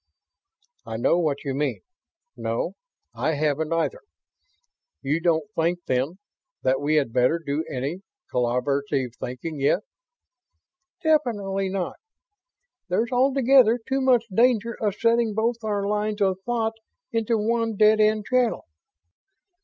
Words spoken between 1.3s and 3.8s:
you mean. No, I haven't,